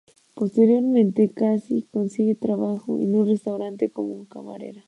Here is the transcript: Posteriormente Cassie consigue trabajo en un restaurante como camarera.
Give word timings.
Posteriormente 0.33 1.31
Cassie 1.31 1.87
consigue 1.91 2.33
trabajo 2.33 2.97
en 2.99 3.13
un 3.15 3.27
restaurante 3.27 3.91
como 3.91 4.27
camarera. 4.27 4.79